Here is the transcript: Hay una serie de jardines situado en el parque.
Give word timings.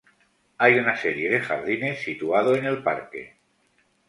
Hay 0.57 0.79
una 0.79 0.97
serie 0.97 1.29
de 1.29 1.41
jardines 1.41 1.99
situado 2.01 2.55
en 2.55 2.65
el 2.65 2.81
parque. 2.81 3.37